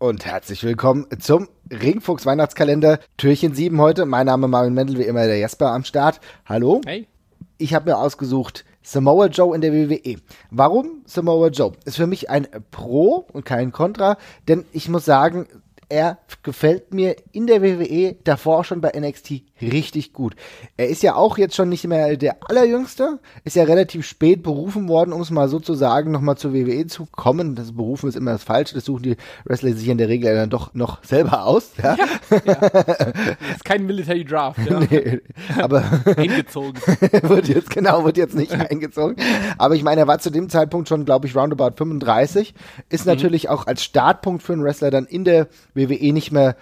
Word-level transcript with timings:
und 0.00 0.26
herzlich 0.26 0.64
willkommen 0.64 1.06
zum 1.20 1.48
Ringfuchs 1.70 2.26
Weihnachtskalender 2.26 2.98
Türchen 3.16 3.54
7 3.54 3.80
heute. 3.80 4.04
Mein 4.04 4.26
Name 4.26 4.48
ist 4.48 4.50
Marvin 4.50 4.74
Mendel, 4.74 4.98
wie 4.98 5.04
immer 5.04 5.28
der 5.28 5.38
Jesper 5.38 5.70
am 5.70 5.84
Start. 5.84 6.18
Hallo. 6.44 6.80
Hey. 6.84 7.06
Ich 7.56 7.72
habe 7.72 7.88
mir 7.88 7.98
ausgesucht 7.98 8.64
Samoa 8.82 9.26
Joe 9.26 9.54
in 9.54 9.60
der 9.60 9.72
WWE. 9.72 10.16
Warum 10.50 11.02
Samoa 11.04 11.50
Joe? 11.50 11.70
Ist 11.84 11.98
für 11.98 12.08
mich 12.08 12.28
ein 12.28 12.48
Pro 12.72 13.28
und 13.32 13.44
kein 13.44 13.70
Contra, 13.70 14.18
denn 14.48 14.64
ich 14.72 14.88
muss 14.88 15.04
sagen, 15.04 15.46
er 15.88 16.18
gefällt 16.42 16.92
mir 16.92 17.14
in 17.30 17.46
der 17.46 17.62
WWE, 17.62 18.16
davor 18.24 18.58
auch 18.58 18.64
schon 18.64 18.80
bei 18.80 18.90
NXT 18.98 19.42
richtig 19.60 20.12
gut. 20.12 20.34
Er 20.76 20.88
ist 20.88 21.02
ja 21.02 21.14
auch 21.14 21.38
jetzt 21.38 21.54
schon 21.54 21.68
nicht 21.68 21.86
mehr 21.86 22.16
der 22.16 22.36
allerjüngste, 22.48 23.18
ist 23.44 23.56
ja 23.56 23.64
relativ 23.64 24.06
spät 24.06 24.42
berufen 24.42 24.88
worden, 24.88 25.12
um 25.12 25.20
es 25.20 25.30
mal 25.30 25.48
so 25.48 25.60
zu 25.60 25.74
sagen, 25.74 26.10
nochmal 26.10 26.36
zur 26.36 26.52
WWE 26.52 26.86
zu 26.86 27.06
kommen. 27.06 27.54
Das 27.54 27.72
Berufen 27.72 28.08
ist 28.08 28.16
immer 28.16 28.32
das 28.32 28.44
Falsche, 28.44 28.74
das 28.74 28.84
suchen 28.84 29.02
die 29.02 29.16
Wrestler 29.44 29.72
sich 29.72 29.88
in 29.88 29.98
der 29.98 30.08
Regel 30.08 30.34
dann 30.34 30.50
doch 30.50 30.74
noch 30.74 31.02
selber 31.04 31.44
aus. 31.44 31.72
Ja, 31.82 31.96
ja, 31.96 32.40
ja. 32.44 32.54
Das 32.54 32.96
ist 33.56 33.64
kein 33.64 33.86
Military 33.86 34.24
Draft, 34.24 34.60
ja. 34.68 34.80
nee, 34.80 35.20
aber 35.58 35.84
eingezogen. 36.16 36.80
wird 37.22 37.48
jetzt, 37.48 37.70
genau, 37.70 38.04
wird 38.04 38.16
jetzt 38.16 38.34
nicht 38.34 38.52
eingezogen. 38.52 39.16
Aber 39.58 39.74
ich 39.74 39.82
meine, 39.82 40.02
er 40.02 40.06
war 40.06 40.18
zu 40.18 40.30
dem 40.30 40.48
Zeitpunkt 40.48 40.88
schon, 40.88 41.04
glaube 41.04 41.26
ich, 41.26 41.36
roundabout 41.36 41.76
35, 41.76 42.54
ist 42.88 43.06
mhm. 43.06 43.12
natürlich 43.12 43.48
auch 43.48 43.66
als 43.66 43.82
Startpunkt 43.82 44.42
für 44.42 44.52
einen 44.52 44.64
Wrestler 44.64 44.90
dann 44.90 45.06
in 45.06 45.24
der 45.24 45.48
WWE 45.74 46.12
nicht 46.12 46.32
mehr 46.32 46.56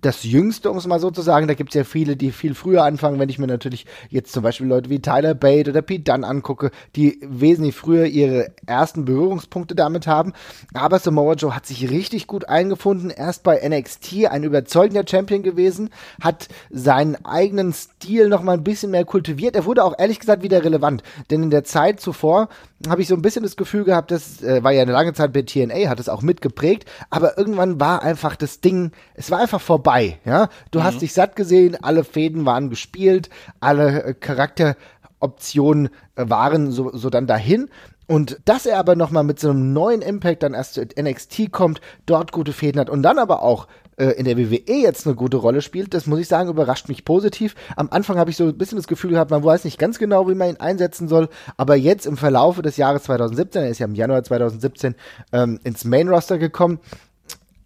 das 0.00 0.24
Jüngste, 0.24 0.70
um 0.70 0.78
es 0.78 0.86
mal 0.86 1.00
so 1.00 1.10
zu 1.10 1.20
sagen. 1.20 1.48
Da 1.48 1.54
gibt 1.54 1.70
es 1.70 1.74
ja 1.74 1.84
viele, 1.84 2.16
die 2.16 2.30
viel 2.30 2.54
früher 2.54 2.84
anfangen. 2.84 3.18
Wenn 3.18 3.28
ich 3.28 3.38
mir 3.38 3.46
natürlich 3.46 3.86
jetzt 4.08 4.32
zum 4.32 4.42
Beispiel 4.42 4.66
Leute 4.66 4.88
wie 4.88 5.00
Tyler 5.00 5.34
Bate 5.34 5.70
oder 5.70 5.82
Pete 5.82 6.04
Dunn 6.04 6.24
angucke, 6.24 6.70
die 6.94 7.18
wesentlich 7.22 7.74
früher 7.74 8.06
ihre 8.06 8.52
ersten 8.66 9.04
Berührungspunkte 9.04 9.74
damit 9.74 10.06
haben. 10.06 10.32
Aber 10.72 10.98
Samoa 10.98 11.34
Joe 11.34 11.54
hat 11.54 11.66
sich 11.66 11.90
richtig 11.90 12.26
gut 12.26 12.48
eingefunden. 12.48 13.10
Erst 13.10 13.42
bei 13.42 13.60
NXT 13.68 14.26
ein 14.30 14.44
überzeugender 14.44 15.04
Champion 15.06 15.42
gewesen, 15.42 15.90
hat 16.20 16.48
seinen 16.70 17.22
eigenen 17.24 17.72
Stil 17.72 18.28
noch 18.28 18.42
mal 18.42 18.54
ein 18.54 18.64
bisschen 18.64 18.90
mehr 18.90 19.04
kultiviert. 19.04 19.56
Er 19.56 19.66
wurde 19.66 19.84
auch 19.84 19.94
ehrlich 19.98 20.20
gesagt 20.20 20.42
wieder 20.42 20.64
relevant. 20.64 21.02
Denn 21.30 21.42
in 21.42 21.50
der 21.50 21.64
Zeit 21.64 22.00
zuvor 22.00 22.48
habe 22.88 23.02
ich 23.02 23.08
so 23.08 23.14
ein 23.14 23.22
bisschen 23.22 23.42
das 23.42 23.56
Gefühl 23.56 23.84
gehabt, 23.84 24.10
das 24.10 24.42
äh, 24.42 24.62
war 24.62 24.72
ja 24.72 24.82
eine 24.82 24.92
lange 24.92 25.12
Zeit 25.12 25.32
bei 25.32 25.42
TNA, 25.42 25.88
hat 25.88 26.00
es 26.00 26.08
auch 26.08 26.22
mitgeprägt. 26.22 26.84
Aber 27.10 27.38
irgendwann 27.38 27.80
war 27.80 28.02
einfach 28.02 28.36
das 28.36 28.60
Ding, 28.60 28.92
es 29.14 29.30
war 29.30 29.40
einfach 29.40 29.60
vorbei. 29.60 30.18
Ja, 30.24 30.48
du 30.70 30.80
mhm. 30.80 30.84
hast 30.84 31.02
dich 31.02 31.12
satt 31.12 31.36
gesehen, 31.36 31.76
alle 31.80 32.04
Fäden 32.04 32.44
waren 32.46 32.70
gespielt, 32.70 33.30
alle 33.60 34.02
äh, 34.02 34.14
Charakteroptionen 34.14 35.90
äh, 36.16 36.28
waren 36.28 36.70
so, 36.70 36.96
so 36.96 37.10
dann 37.10 37.26
dahin. 37.26 37.68
Und 38.06 38.38
dass 38.44 38.66
er 38.66 38.78
aber 38.78 38.94
nochmal 38.94 39.24
mit 39.24 39.40
so 39.40 39.50
einem 39.50 39.72
neuen 39.72 40.02
Impact 40.02 40.42
dann 40.42 40.54
erst 40.54 40.74
zu 40.74 40.82
NXT 40.82 41.50
kommt, 41.50 41.80
dort 42.06 42.32
gute 42.32 42.52
Fäden 42.52 42.80
hat 42.80 42.90
und 42.90 43.02
dann 43.02 43.18
aber 43.18 43.42
auch 43.42 43.66
äh, 43.96 44.10
in 44.10 44.24
der 44.24 44.36
WWE 44.36 44.74
jetzt 44.74 45.06
eine 45.06 45.16
gute 45.16 45.38
Rolle 45.38 45.62
spielt, 45.62 45.94
das 45.94 46.06
muss 46.06 46.20
ich 46.20 46.28
sagen, 46.28 46.48
überrascht 46.48 46.88
mich 46.88 47.04
positiv. 47.04 47.54
Am 47.76 47.88
Anfang 47.90 48.18
habe 48.18 48.30
ich 48.30 48.36
so 48.36 48.44
ein 48.44 48.58
bisschen 48.58 48.76
das 48.76 48.86
Gefühl 48.86 49.10
gehabt, 49.10 49.30
man 49.30 49.42
weiß 49.42 49.64
nicht 49.64 49.78
ganz 49.78 49.98
genau, 49.98 50.28
wie 50.28 50.34
man 50.34 50.50
ihn 50.50 50.60
einsetzen 50.60 51.08
soll, 51.08 51.28
aber 51.56 51.74
jetzt 51.74 52.06
im 52.06 52.16
Verlaufe 52.16 52.62
des 52.62 52.76
Jahres 52.76 53.04
2017, 53.04 53.62
er 53.62 53.70
ist 53.70 53.78
ja 53.78 53.86
im 53.86 53.94
Januar 53.94 54.22
2017 54.22 54.94
ähm, 55.32 55.58
ins 55.64 55.84
Main 55.84 56.08
Roster 56.08 56.38
gekommen, 56.38 56.78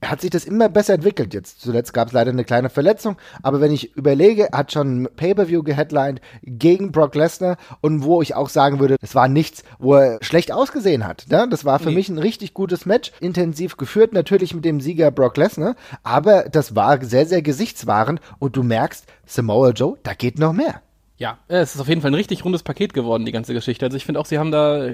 hat 0.04 0.20
sich 0.20 0.30
das 0.30 0.44
immer 0.44 0.68
besser 0.68 0.94
entwickelt. 0.94 1.34
Jetzt 1.34 1.60
zuletzt 1.60 1.92
gab 1.92 2.08
es 2.08 2.14
leider 2.14 2.30
eine 2.30 2.44
kleine 2.44 2.70
Verletzung, 2.70 3.16
aber 3.42 3.60
wenn 3.60 3.72
ich 3.72 3.96
überlege, 3.96 4.48
hat 4.52 4.72
schon 4.72 5.02
ein 5.02 5.08
Pay-per-View 5.14 5.62
geheadlined 5.62 6.20
gegen 6.42 6.92
Brock 6.92 7.14
Lesnar 7.14 7.56
und 7.80 8.02
wo 8.02 8.22
ich 8.22 8.34
auch 8.34 8.48
sagen 8.48 8.80
würde, 8.80 8.96
es 9.00 9.14
war 9.14 9.28
nichts, 9.28 9.62
wo 9.78 9.94
er 9.94 10.18
schlecht 10.22 10.52
ausgesehen 10.52 11.06
hat. 11.06 11.26
Ne? 11.28 11.46
Das 11.50 11.64
war 11.64 11.78
für 11.78 11.90
nee. 11.90 11.96
mich 11.96 12.08
ein 12.08 12.18
richtig 12.18 12.54
gutes 12.54 12.86
Match, 12.86 13.12
intensiv 13.20 13.76
geführt, 13.76 14.12
natürlich 14.12 14.54
mit 14.54 14.64
dem 14.64 14.80
Sieger 14.80 15.10
Brock 15.10 15.36
Lesnar, 15.36 15.76
aber 16.02 16.44
das 16.44 16.74
war 16.74 17.02
sehr, 17.04 17.26
sehr 17.26 17.42
gesichtswahrend 17.42 18.20
und 18.38 18.56
du 18.56 18.62
merkst, 18.62 19.06
Samoa 19.26 19.70
Joe, 19.70 19.96
da 20.02 20.14
geht 20.14 20.38
noch 20.38 20.52
mehr. 20.52 20.82
Ja, 21.20 21.38
es 21.48 21.74
ist 21.74 21.80
auf 21.82 21.88
jeden 21.88 22.00
Fall 22.00 22.12
ein 22.12 22.14
richtig 22.14 22.46
rundes 22.46 22.62
Paket 22.62 22.94
geworden, 22.94 23.26
die 23.26 23.32
ganze 23.32 23.52
Geschichte. 23.52 23.84
Also 23.84 23.94
ich 23.94 24.06
finde 24.06 24.18
auch, 24.20 24.24
sie 24.24 24.38
haben 24.38 24.50
da, 24.50 24.88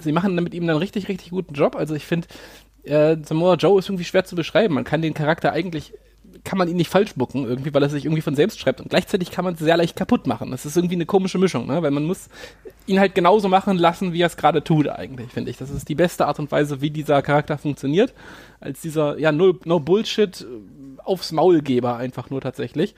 sie 0.00 0.12
machen 0.12 0.34
mit 0.34 0.54
ihm 0.54 0.62
einen 0.62 0.78
richtig, 0.78 1.08
richtig 1.08 1.28
guten 1.30 1.52
Job. 1.52 1.76
Also 1.76 1.94
ich 1.94 2.06
finde, 2.06 2.28
äh, 2.86 3.16
Samoa 3.22 3.54
Joe 3.54 3.78
ist 3.78 3.88
irgendwie 3.88 4.04
schwer 4.04 4.24
zu 4.24 4.36
beschreiben. 4.36 4.74
Man 4.74 4.84
kann 4.84 5.02
den 5.02 5.14
Charakter 5.14 5.52
eigentlich 5.52 5.92
kann 6.46 6.58
man 6.58 6.68
ihn 6.68 6.76
nicht 6.76 6.90
falsch 6.90 7.14
bucken, 7.14 7.44
irgendwie, 7.44 7.74
weil 7.74 7.82
er 7.82 7.90
sich 7.90 8.04
irgendwie 8.04 8.22
von 8.22 8.36
selbst 8.36 8.60
schreibt. 8.60 8.80
Und 8.80 8.88
gleichzeitig 8.88 9.30
kann 9.30 9.44
man 9.44 9.54
es 9.54 9.60
sehr 9.60 9.76
leicht 9.76 9.96
kaputt 9.96 10.26
machen. 10.26 10.50
Das 10.50 10.64
ist 10.64 10.76
irgendwie 10.76 10.94
eine 10.94 11.04
komische 11.04 11.38
Mischung, 11.38 11.66
ne? 11.66 11.82
Weil 11.82 11.90
man 11.90 12.04
muss 12.04 12.28
ihn 12.86 13.00
halt 13.00 13.14
genauso 13.14 13.48
machen 13.48 13.76
lassen, 13.76 14.12
wie 14.12 14.22
er 14.22 14.28
es 14.28 14.36
gerade 14.36 14.62
tut, 14.62 14.88
eigentlich, 14.88 15.32
finde 15.32 15.50
ich. 15.50 15.56
Das 15.56 15.70
ist 15.70 15.88
die 15.88 15.94
beste 15.94 16.26
Art 16.26 16.38
und 16.38 16.50
Weise, 16.52 16.80
wie 16.80 16.90
dieser 16.90 17.20
Charakter 17.20 17.58
funktioniert. 17.58 18.14
Als 18.60 18.80
dieser, 18.80 19.18
ja, 19.18 19.32
no, 19.32 19.54
no 19.64 19.80
Bullshit 19.80 20.40
äh, 20.42 21.02
aufs 21.02 21.32
Maulgeber 21.32 21.96
einfach 21.96 22.30
nur 22.30 22.40
tatsächlich. 22.40 22.94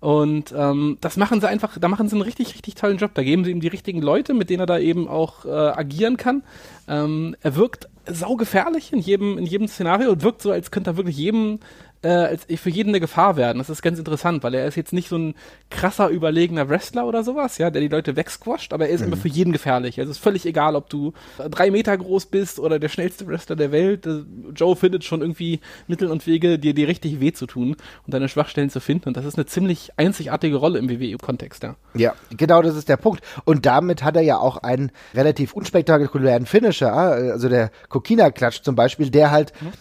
Und 0.00 0.54
ähm, 0.56 0.98
das 1.00 1.16
machen 1.16 1.40
sie 1.40 1.48
einfach, 1.48 1.76
da 1.78 1.88
machen 1.88 2.08
sie 2.08 2.14
einen 2.14 2.22
richtig, 2.22 2.54
richtig 2.54 2.74
tollen 2.76 2.98
Job. 2.98 3.12
Da 3.14 3.22
geben 3.22 3.44
sie 3.44 3.50
ihm 3.50 3.60
die 3.60 3.68
richtigen 3.68 4.00
Leute, 4.00 4.34
mit 4.34 4.50
denen 4.50 4.60
er 4.60 4.66
da 4.66 4.78
eben 4.78 5.08
auch 5.08 5.44
äh, 5.44 5.48
agieren 5.48 6.16
kann. 6.16 6.42
Ähm, 6.86 7.36
er 7.42 7.56
wirkt 7.56 7.88
saugefährlich 8.08 8.92
in 8.92 9.00
jedem, 9.00 9.38
in 9.38 9.46
jedem 9.46 9.68
Szenario 9.68 10.10
und 10.10 10.22
wirkt 10.22 10.42
so, 10.42 10.50
als 10.50 10.70
könnte 10.70 10.90
er 10.90 10.96
wirklich 10.96 11.16
jedem 11.16 11.60
äh, 12.02 12.08
als 12.08 12.46
für 12.56 12.70
jeden 12.70 12.90
eine 12.90 13.00
Gefahr 13.00 13.36
werden. 13.36 13.58
Das 13.58 13.70
ist 13.70 13.82
ganz 13.82 13.98
interessant, 13.98 14.42
weil 14.42 14.54
er 14.54 14.66
ist 14.66 14.76
jetzt 14.76 14.92
nicht 14.92 15.08
so 15.08 15.16
ein 15.16 15.34
krasser, 15.70 16.08
überlegener 16.08 16.68
Wrestler 16.68 17.06
oder 17.06 17.24
sowas, 17.24 17.58
ja, 17.58 17.70
der 17.70 17.82
die 17.82 17.88
Leute 17.88 18.16
wegsquasht, 18.16 18.72
aber 18.72 18.86
er 18.86 18.94
ist 18.94 19.00
mhm. 19.00 19.08
immer 19.08 19.16
für 19.16 19.28
jeden 19.28 19.52
gefährlich. 19.52 19.98
Also 19.98 20.10
es 20.10 20.18
ist 20.18 20.22
völlig 20.22 20.46
egal, 20.46 20.76
ob 20.76 20.88
du 20.88 21.12
drei 21.50 21.70
Meter 21.70 21.96
groß 21.96 22.26
bist 22.26 22.60
oder 22.60 22.78
der 22.78 22.88
schnellste 22.88 23.26
Wrestler 23.26 23.56
der 23.56 23.72
Welt. 23.72 24.06
Äh, 24.06 24.22
Joe 24.54 24.76
findet 24.76 25.04
schon 25.04 25.20
irgendwie 25.20 25.60
Mittel 25.86 26.10
und 26.10 26.26
Wege, 26.26 26.58
dir, 26.58 26.74
dir 26.74 26.88
richtig 26.88 27.20
weh 27.20 27.32
zu 27.32 27.46
tun 27.46 27.76
und 28.06 28.14
deine 28.14 28.28
Schwachstellen 28.28 28.70
zu 28.70 28.80
finden. 28.80 29.08
Und 29.08 29.16
das 29.16 29.24
ist 29.24 29.36
eine 29.36 29.46
ziemlich 29.46 29.90
einzigartige 29.96 30.56
Rolle 30.56 30.78
im 30.78 30.88
WWE-Kontext, 30.88 31.62
ja. 31.64 31.76
Ja, 31.94 32.14
genau 32.30 32.62
das 32.62 32.76
ist 32.76 32.88
der 32.88 32.96
Punkt. 32.96 33.22
Und 33.44 33.66
damit 33.66 34.04
hat 34.04 34.14
er 34.14 34.22
ja 34.22 34.38
auch 34.38 34.58
einen 34.58 34.92
relativ 35.14 35.52
unspektakulären 35.52 36.46
Finisher, 36.46 36.92
also 36.92 37.48
der 37.48 37.70
Kokina-Klatsch 37.98 38.62
zum 38.62 38.74
Beispiel, 38.74 39.10
der 39.10 39.30
halt 39.30 39.52
mhm 39.60 39.72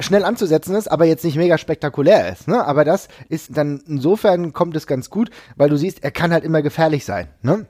schnell 0.00 0.24
anzusetzen 0.24 0.74
ist, 0.74 0.90
aber 0.90 1.04
jetzt 1.04 1.24
nicht 1.24 1.36
mega 1.36 1.58
spektakulär 1.58 2.32
ist. 2.32 2.48
Ne? 2.48 2.64
Aber 2.64 2.84
das 2.84 3.08
ist 3.28 3.56
dann 3.56 3.82
insofern 3.86 4.52
kommt 4.52 4.74
es 4.76 4.86
ganz 4.86 5.10
gut, 5.10 5.30
weil 5.56 5.68
du 5.68 5.76
siehst, 5.76 6.02
er 6.02 6.10
kann 6.10 6.32
halt 6.32 6.44
immer 6.44 6.62
gefährlich 6.62 7.04
sein. 7.04 7.28
Ne? 7.42 7.66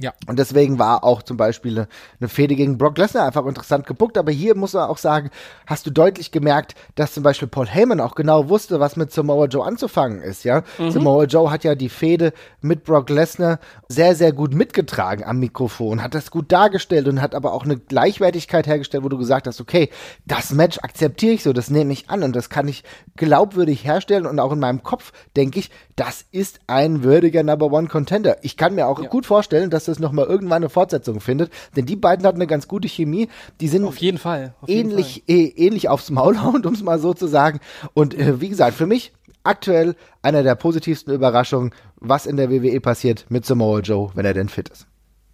Ja. 0.00 0.12
Und 0.28 0.38
deswegen 0.38 0.78
war 0.78 1.02
auch 1.02 1.22
zum 1.22 1.36
Beispiel 1.36 1.78
eine, 1.78 1.88
eine 2.20 2.28
Fehde 2.28 2.54
gegen 2.54 2.78
Brock 2.78 2.98
Lesnar 2.98 3.26
einfach 3.26 3.44
interessant 3.46 3.84
gebuckt. 3.86 4.16
Aber 4.16 4.30
hier 4.30 4.54
muss 4.56 4.72
man 4.72 4.88
auch 4.88 4.98
sagen, 4.98 5.30
hast 5.66 5.86
du 5.86 5.90
deutlich 5.90 6.30
gemerkt, 6.30 6.76
dass 6.94 7.14
zum 7.14 7.24
Beispiel 7.24 7.48
Paul 7.48 7.66
Heyman 7.66 8.00
auch 8.00 8.14
genau 8.14 8.48
wusste, 8.48 8.78
was 8.78 8.96
mit 8.96 9.12
Samoa 9.12 9.46
Joe 9.46 9.66
anzufangen 9.66 10.22
ist, 10.22 10.44
ja. 10.44 10.62
Mhm. 10.78 10.90
Samoa 10.92 11.24
Joe 11.24 11.50
hat 11.50 11.64
ja 11.64 11.74
die 11.74 11.88
Fehde 11.88 12.32
mit 12.60 12.84
Brock 12.84 13.10
Lesnar 13.10 13.58
sehr, 13.88 14.14
sehr 14.14 14.32
gut 14.32 14.54
mitgetragen 14.54 15.24
am 15.24 15.38
Mikrofon, 15.40 16.02
hat 16.02 16.14
das 16.14 16.30
gut 16.30 16.52
dargestellt 16.52 17.08
und 17.08 17.20
hat 17.20 17.34
aber 17.34 17.52
auch 17.52 17.64
eine 17.64 17.76
Gleichwertigkeit 17.76 18.66
hergestellt, 18.66 19.02
wo 19.02 19.08
du 19.08 19.18
gesagt 19.18 19.46
hast, 19.46 19.60
okay, 19.60 19.90
das 20.26 20.52
Match 20.52 20.78
akzeptiere 20.78 21.34
ich 21.34 21.42
so, 21.42 21.52
das 21.52 21.70
nehme 21.70 21.92
ich 21.92 22.08
an 22.08 22.22
und 22.22 22.36
das 22.36 22.50
kann 22.50 22.68
ich 22.68 22.84
glaubwürdig 23.16 23.84
herstellen 23.84 24.26
und 24.26 24.38
auch 24.38 24.52
in 24.52 24.60
meinem 24.60 24.82
Kopf 24.82 25.12
denke 25.36 25.58
ich, 25.58 25.70
das 25.96 26.24
ist 26.30 26.60
ein 26.68 27.02
würdiger 27.02 27.42
Number 27.42 27.72
One 27.72 27.88
Contender. 27.88 28.36
Ich 28.42 28.56
kann 28.56 28.76
mir 28.76 28.86
auch 28.86 29.02
ja. 29.02 29.08
gut 29.08 29.26
vorstellen, 29.26 29.70
dass 29.70 29.87
das 29.88 29.98
nochmal 29.98 30.26
irgendwann 30.26 30.62
eine 30.62 30.68
Fortsetzung 30.68 31.20
findet, 31.20 31.50
denn 31.76 31.86
die 31.86 31.96
beiden 31.96 32.26
hatten 32.26 32.38
eine 32.38 32.46
ganz 32.46 32.68
gute 32.68 32.88
Chemie. 32.88 33.28
Die 33.60 33.68
sind 33.68 33.84
auf 33.84 33.98
jeden 33.98 34.18
Fall 34.18 34.54
auf 34.60 34.68
ähnlich, 34.68 35.22
jeden 35.26 35.40
Fall. 35.40 35.58
Äh, 35.58 35.66
ähnlich 35.66 35.88
aufs 35.88 36.10
Maul 36.10 36.38
hauen, 36.42 36.64
um 36.64 36.74
es 36.74 36.82
mal 36.82 36.98
so 36.98 37.14
zu 37.14 37.26
sagen. 37.26 37.60
Und 37.94 38.14
äh, 38.14 38.40
wie 38.40 38.48
gesagt, 38.48 38.76
für 38.76 38.86
mich 38.86 39.12
aktuell 39.42 39.96
einer 40.22 40.42
der 40.42 40.54
positivsten 40.54 41.12
Überraschungen, 41.14 41.72
was 41.96 42.26
in 42.26 42.36
der 42.36 42.50
WWE 42.50 42.80
passiert 42.80 43.26
mit 43.28 43.46
Samoa 43.46 43.80
Joe, 43.80 44.10
wenn 44.14 44.26
er 44.26 44.34
denn 44.34 44.48
fit 44.48 44.68
ist. 44.68 44.86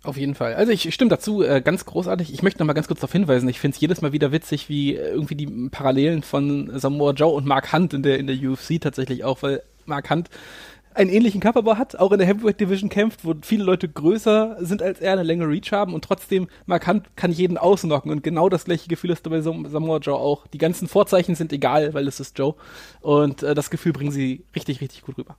Auf 0.04 0.18
jeden 0.18 0.34
Fall. 0.34 0.54
Also 0.54 0.70
ich 0.70 0.92
stimme 0.92 1.08
dazu, 1.08 1.42
äh, 1.42 1.62
ganz 1.62 1.86
großartig. 1.86 2.32
Ich 2.32 2.42
möchte 2.42 2.60
noch 2.60 2.66
mal 2.66 2.74
ganz 2.74 2.88
kurz 2.88 3.00
darauf 3.00 3.12
hinweisen, 3.12 3.48
ich 3.48 3.58
finde 3.58 3.74
es 3.74 3.80
jedes 3.80 4.02
Mal 4.02 4.12
wieder 4.12 4.32
witzig, 4.32 4.68
wie 4.68 4.96
äh, 4.96 5.10
irgendwie 5.10 5.34
die 5.34 5.68
Parallelen 5.70 6.22
von 6.22 6.78
Samoa 6.78 7.12
Joe 7.12 7.32
und 7.32 7.46
Mark 7.46 7.72
Hunt 7.72 7.94
in 7.94 8.02
der, 8.02 8.18
in 8.18 8.26
der 8.26 8.36
UFC 8.36 8.80
tatsächlich 8.80 9.24
auch, 9.24 9.42
weil 9.42 9.62
Mark 9.86 10.10
Hunt 10.10 10.28
einen 10.94 11.10
ähnlichen 11.10 11.40
Körperbau 11.40 11.76
hat, 11.76 11.96
auch 11.96 12.12
in 12.12 12.18
der 12.18 12.26
Heavyweight 12.26 12.60
Division 12.60 12.88
kämpft, 12.88 13.24
wo 13.24 13.34
viele 13.42 13.64
Leute 13.64 13.88
größer 13.88 14.56
sind 14.60 14.82
als 14.82 15.00
er, 15.00 15.12
eine 15.12 15.22
längere 15.22 15.48
Reach 15.48 15.72
haben 15.72 15.92
und 15.94 16.04
trotzdem 16.04 16.48
markant 16.66 17.16
kann 17.16 17.32
jeden 17.32 17.58
ausnocken 17.58 18.10
und 18.10 18.22
genau 18.22 18.48
das 18.48 18.64
gleiche 18.64 18.88
Gefühl 18.88 19.10
hast 19.10 19.26
du 19.26 19.30
bei 19.30 19.40
Samoa 19.40 19.98
Joe 19.98 20.16
auch. 20.16 20.46
Die 20.48 20.58
ganzen 20.58 20.88
Vorzeichen 20.88 21.34
sind 21.34 21.52
egal, 21.52 21.94
weil 21.94 22.08
es 22.08 22.20
ist 22.20 22.38
Joe 22.38 22.54
und 23.00 23.42
äh, 23.42 23.54
das 23.54 23.70
Gefühl 23.70 23.92
bringen 23.92 24.12
sie 24.12 24.44
richtig, 24.54 24.80
richtig 24.80 25.02
gut 25.02 25.18
rüber. 25.18 25.36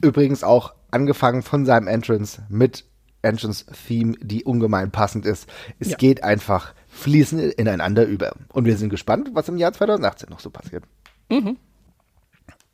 Übrigens 0.00 0.44
auch 0.44 0.74
angefangen 0.90 1.42
von 1.42 1.66
seinem 1.66 1.88
Entrance 1.88 2.42
mit 2.48 2.84
Entrance-Theme, 3.22 4.14
die 4.20 4.44
ungemein 4.44 4.90
passend 4.90 5.26
ist. 5.26 5.48
Es 5.80 5.90
ja. 5.90 5.96
geht 5.96 6.22
einfach 6.22 6.72
fließend 6.88 7.54
ineinander 7.54 8.04
über. 8.04 8.32
Und 8.52 8.64
wir 8.64 8.76
sind 8.76 8.90
gespannt, 8.90 9.30
was 9.32 9.48
im 9.48 9.56
Jahr 9.56 9.72
2018 9.72 10.30
noch 10.30 10.40
so 10.40 10.50
passiert. 10.50 10.84
Mhm. 11.28 11.56